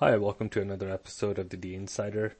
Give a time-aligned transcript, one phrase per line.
[0.00, 2.34] Hi, welcome to another episode of the D Insider.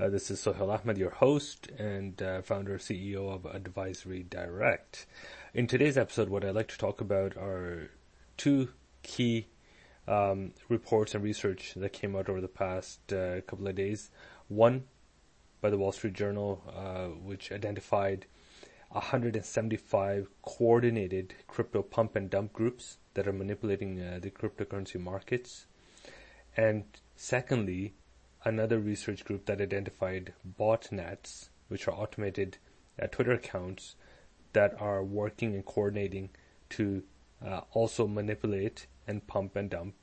[0.00, 5.04] Uh, this is Sohail Ahmed, your host and uh, founder CEO of Advisory Direct.
[5.52, 7.90] In today's episode, what I'd like to talk about are
[8.38, 8.70] two
[9.02, 9.48] key
[10.08, 14.10] um, reports and research that came out over the past uh, couple of days.
[14.48, 14.84] One
[15.60, 18.24] by the Wall Street Journal, uh, which identified
[18.92, 25.66] 175 coordinated crypto pump and dump groups that are manipulating uh, the cryptocurrency markets
[26.56, 26.84] and
[27.16, 27.94] secondly,
[28.44, 32.58] another research group that identified botnets, which are automated
[33.00, 33.96] uh, Twitter accounts
[34.52, 36.30] that are working and coordinating
[36.70, 37.02] to
[37.44, 39.94] uh, also manipulate and pump and dump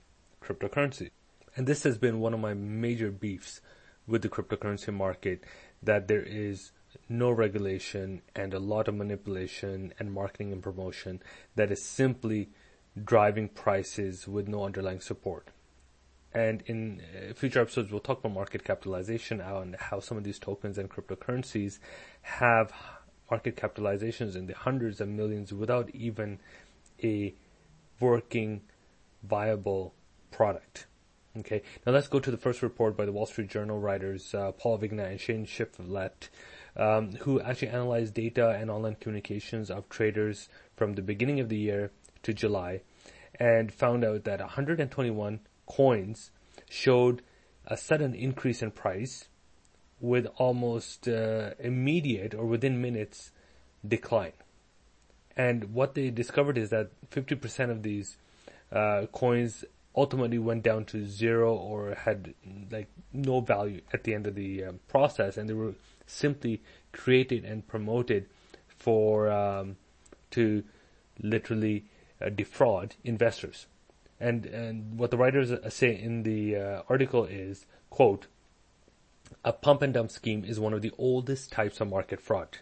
[0.44, 1.12] cryptocurrency.
[1.56, 3.62] And this has been one of my major beefs
[4.08, 5.44] with the cryptocurrency market
[5.82, 6.72] that there is
[7.08, 11.22] no regulation and a lot of manipulation and marketing and promotion
[11.56, 12.50] that is simply
[13.02, 15.50] driving prices with no underlying support.
[16.34, 20.40] And in uh, future episodes, we'll talk about market capitalization and how some of these
[20.40, 21.80] tokens and cryptocurrencies
[22.22, 22.72] have
[23.30, 26.40] market capitalizations in the hundreds of millions without even
[27.04, 27.34] a
[28.00, 28.62] working,
[29.24, 29.94] viable
[30.32, 30.88] product.
[31.38, 34.52] Okay, now let's go to the first report by the Wall Street Journal writers uh,
[34.52, 36.28] Paul Vigna and Shane Shifflett,
[36.76, 41.58] um, who actually analyzed data and online communications of traders from the beginning of the
[41.58, 41.92] year
[42.24, 42.82] to July,
[43.36, 46.32] and found out that 121 coins
[46.70, 47.22] showed
[47.66, 49.28] a sudden increase in price
[50.00, 53.32] with almost uh, immediate or within minutes
[53.88, 54.34] decline.
[55.38, 58.18] And what they discovered is that 50% of these
[58.72, 59.64] uh, coins
[59.96, 62.34] ultimately went down to zero or had
[62.72, 65.74] like no value at the end of the um, process, and they were
[66.06, 68.28] simply created and promoted
[68.68, 69.76] for um,
[70.32, 70.64] to
[71.22, 71.86] literally
[72.22, 73.68] uh, defraud investors.
[74.22, 78.28] And, and what the writers say in the uh, article is, quote,
[79.44, 82.60] a pump and dump scheme is one of the oldest types of market fraud.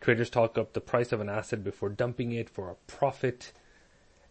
[0.00, 3.52] Traders talk up the price of an asset before dumping it for a profit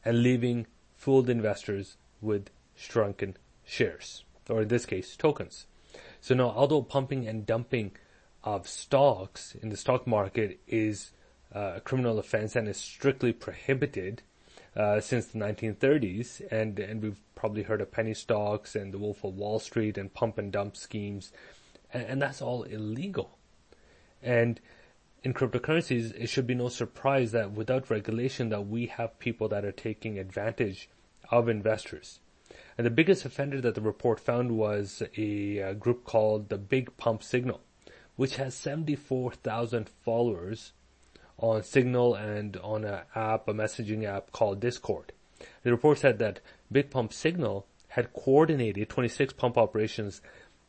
[0.06, 5.66] and leaving fooled investors with shrunken shares, or in this case, tokens.
[6.22, 7.92] So now, although pumping and dumping
[8.44, 11.12] of stocks in the stock market is
[11.54, 14.22] uh, a criminal offense and is strictly prohibited,
[14.76, 19.24] uh, since the 1930s, and and we've probably heard of penny stocks and the Wolf
[19.24, 21.32] of Wall Street and pump and dump schemes,
[21.94, 23.38] and, and that's all illegal.
[24.22, 24.60] And
[25.24, 29.66] in cryptocurrencies, it should be no surprise that without regulation, that we have people that
[29.66, 30.90] are taking advantage
[31.30, 32.20] of investors.
[32.78, 36.96] And the biggest offender that the report found was a, a group called the Big
[36.98, 37.62] Pump Signal,
[38.16, 40.74] which has 74,000 followers
[41.42, 45.12] on Signal and on an app, a messaging app called Discord.
[45.64, 46.40] The report said that
[46.72, 50.22] Big Pump Signal had coordinated 26 pump operations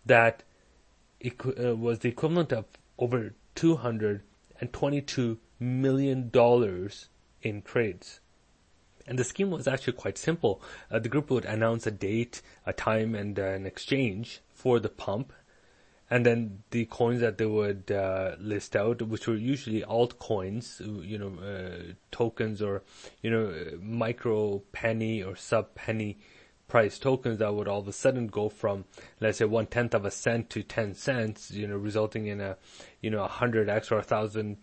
[0.04, 0.42] that
[1.24, 2.64] uh, was the equivalent of
[2.98, 7.08] over 222 million dollars
[7.42, 8.20] in trades.
[9.06, 10.62] And the scheme was actually quite simple.
[10.90, 14.88] Uh, the group would announce a date, a time, and uh, an exchange for the
[14.88, 15.32] pump,
[16.12, 20.78] and then the coins that they would uh, list out, which were usually altcoins,
[21.08, 22.82] you know, uh, tokens or
[23.22, 23.50] you know,
[23.80, 26.18] micro penny or sub penny
[26.68, 28.84] price tokens that would all of a sudden go from,
[29.20, 32.58] let's say, one tenth of a cent to ten cents, you know, resulting in a,
[33.00, 34.58] you know, a hundred x or a thousand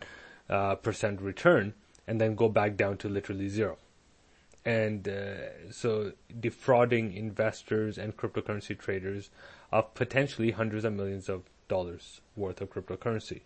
[0.51, 1.73] uh, percent return,
[2.05, 3.79] and then go back down to literally zero.
[4.65, 9.29] And uh, so defrauding investors and cryptocurrency traders
[9.71, 13.41] of potentially hundreds of millions of dollars worth of cryptocurrency.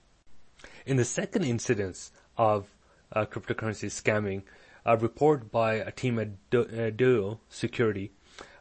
[0.85, 2.68] In the second incidence of
[3.12, 4.44] uh, cryptocurrency scamming,
[4.85, 8.12] a report by a team at Duo Security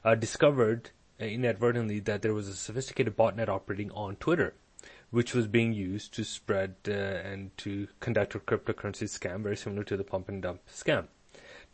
[0.05, 0.91] uh, discovered
[1.21, 4.55] uh, inadvertently that there was a sophisticated botnet operating on Twitter,
[5.11, 9.85] which was being used to spread uh, and to conduct a cryptocurrency scam very similar
[9.85, 11.07] to the pump and dump scam.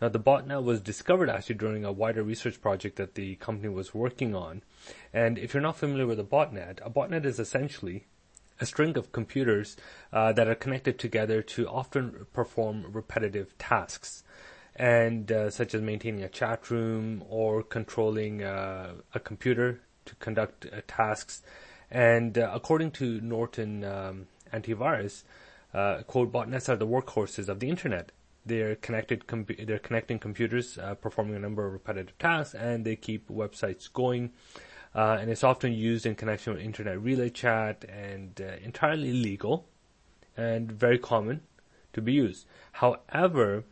[0.00, 3.92] Now, the botnet was discovered actually during a wider research project that the company was
[3.94, 4.62] working on.
[5.12, 8.06] And if you're not familiar with a botnet, a botnet is essentially
[8.60, 9.77] a string of computers
[10.12, 14.22] uh, that are connected together to often perform repetitive tasks,
[14.77, 20.66] and uh, such as maintaining a chat room or controlling uh, a computer to conduct
[20.66, 21.42] uh, tasks.
[21.91, 25.24] And uh, according to Norton um, Antivirus,
[25.74, 28.12] uh, quote, botnets are the workhorses of the internet
[28.48, 29.24] they're connected.
[29.66, 34.33] they're connecting computers, uh, performing a number of repetitive tasks, and they keep websites going.
[34.95, 39.66] Uh, and it's often used in connection with internet relay chat and uh, entirely legal
[40.36, 41.42] and very common
[41.92, 42.47] to be used.
[42.72, 43.65] However,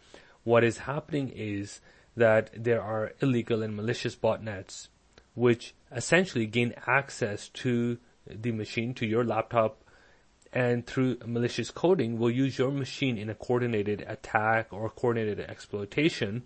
[0.45, 1.81] what is happening is
[2.17, 4.89] that there are illegal and malicious botnets
[5.35, 9.83] which essentially gain access to the machine, to your laptop,
[10.57, 16.43] and through malicious coding will use your machine in a coordinated attack or coordinated exploitation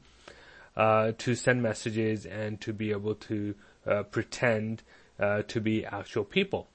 [0.77, 3.55] uh, to send messages and to be able to
[3.87, 4.83] uh, pretend
[5.21, 6.67] uh, to be actual people.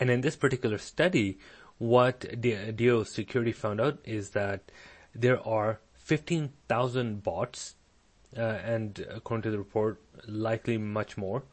[0.00, 1.38] And in this particular study,
[1.78, 4.72] what the Duo Security found out is that
[5.14, 7.76] there are 15,000 bots,
[8.36, 11.44] uh, and according to the report, likely much more,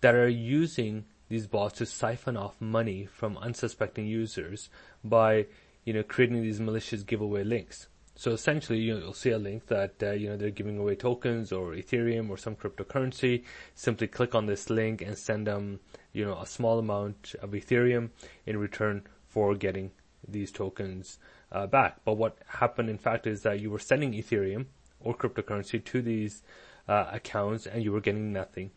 [0.00, 4.68] that are using these bots to siphon off money from unsuspecting users
[5.02, 5.46] by,
[5.84, 7.86] you know, creating these malicious giveaway links.
[8.16, 11.52] So essentially, you will see a link that uh, you know they're giving away tokens
[11.52, 13.44] or Ethereum or some cryptocurrency.
[13.74, 15.80] Simply click on this link and send them,
[16.12, 18.10] you know, a small amount of Ethereum
[18.44, 19.92] in return for getting
[20.28, 21.18] these tokens
[21.52, 21.96] uh, back.
[22.04, 24.66] But what happened, in fact, is that you were sending Ethereum
[25.00, 26.42] or cryptocurrency to these
[26.88, 28.70] uh, accounts and you were getting nothing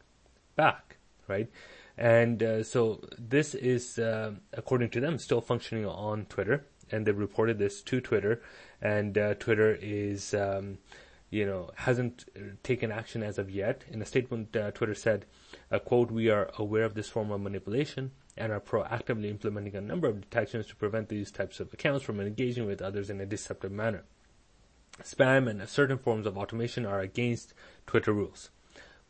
[0.56, 0.98] back,
[1.28, 1.50] right?
[1.98, 7.12] And uh, so this is, uh, according to them, still functioning on Twitter, and they
[7.12, 8.42] reported this to Twitter,
[8.82, 10.80] and uh, Twitter is, um,
[11.30, 12.26] you know, hasn't
[12.64, 13.84] taken action as of yet.
[13.92, 15.26] In a statement, uh, Twitter said,
[15.86, 20.08] "quote We are aware of this form of manipulation." And are proactively implementing a number
[20.08, 23.72] of detections to prevent these types of accounts from engaging with others in a deceptive
[23.72, 24.06] manner.
[25.04, 27.54] Spam and certain forms of automation are against
[27.86, 28.50] Twitter rules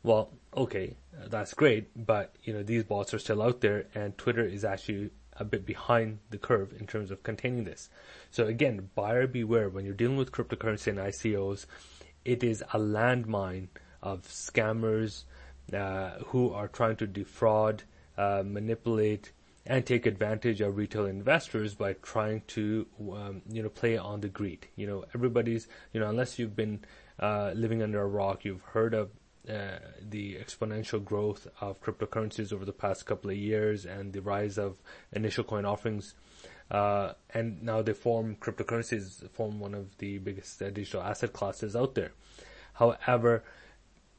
[0.04, 0.96] well, okay,
[1.28, 5.12] that's great, but you know these bots are still out there, and Twitter is actually
[5.38, 7.90] a bit behind the curve in terms of containing this.
[8.30, 11.66] So again, buyer beware when you're dealing with cryptocurrency and ICOs.
[12.26, 13.68] It is a landmine
[14.02, 15.24] of scammers
[15.74, 17.84] uh, who are trying to defraud,
[18.18, 19.32] uh, manipulate,
[19.66, 24.28] and take advantage of retail investors by trying to, um, you know, play on the
[24.28, 24.68] greed.
[24.76, 26.84] You know, everybody's, you know, unless you've been
[27.20, 29.10] uh, living under a rock, you've heard of
[29.50, 34.58] uh, the exponential growth of cryptocurrencies over the past couple of years and the rise
[34.58, 34.78] of
[35.12, 36.16] initial coin offerings.
[36.72, 41.76] Uh, and now they form cryptocurrencies form one of the biggest uh, digital asset classes
[41.76, 42.12] out there.
[42.74, 43.44] However,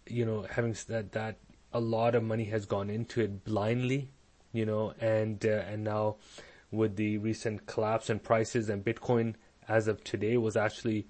[0.06, 1.36] you know, having said that,
[1.72, 4.10] a lot of money has gone into it blindly,
[4.52, 6.16] you know, and uh, and now
[6.70, 9.34] with the recent collapse in prices and Bitcoin
[9.66, 11.06] as of today was actually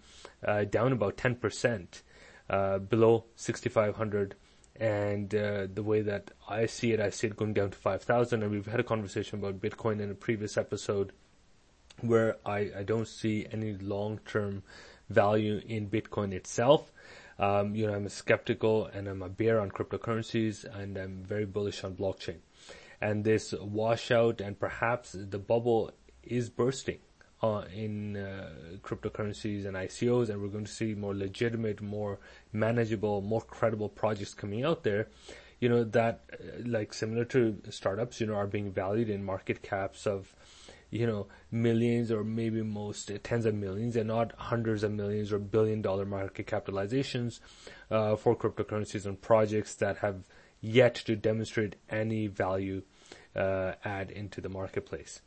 [0.46, 2.02] uh, down about ten percent
[2.50, 4.36] uh, below 6,500.
[4.76, 8.42] And uh, the way that I see it, I see it going down to 5,000.
[8.42, 11.12] And we've had a conversation about Bitcoin in a previous episode
[12.00, 14.62] where I, I don't see any long-term
[15.08, 16.92] value in Bitcoin itself.
[17.38, 21.46] Um, you know, I'm a skeptical and I'm a bear on cryptocurrencies and I'm very
[21.46, 22.38] bullish on blockchain.
[23.00, 25.92] And this washout and perhaps the bubble
[26.22, 26.98] is bursting
[27.44, 28.48] uh, in uh,
[28.82, 32.18] cryptocurrencies and ICOs, and we're going to see more legitimate, more
[32.52, 35.08] manageable, more credible projects coming out there.
[35.60, 39.62] You know that, uh, like similar to startups, you know, are being valued in market
[39.62, 40.34] caps of,
[40.90, 45.30] you know, millions or maybe most uh, tens of millions, and not hundreds of millions
[45.30, 47.40] or billion dollar market capitalizations
[47.90, 50.24] uh, for cryptocurrencies and projects that have
[50.62, 52.80] yet to demonstrate any value
[53.36, 55.20] uh, add into the marketplace.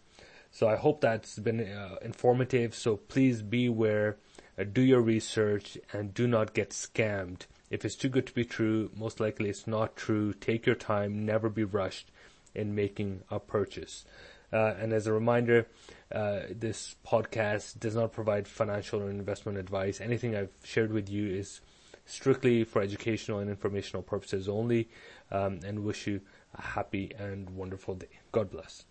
[0.58, 2.74] So I hope that's been uh, informative.
[2.74, 4.18] So please beware,
[4.58, 7.46] uh, do your research, and do not get scammed.
[7.70, 10.34] If it's too good to be true, most likely it's not true.
[10.34, 12.10] Take your time, never be rushed
[12.56, 14.04] in making a purchase.
[14.52, 15.68] Uh, and as a reminder,
[16.12, 20.02] uh, this podcast does not provide financial or investment advice.
[20.02, 21.62] Anything I've shared with you is
[22.08, 24.90] strictly for educational and informational purposes only.
[25.30, 26.22] Um, and wish you
[26.56, 28.18] a happy and wonderful day.
[28.32, 28.86] God bless.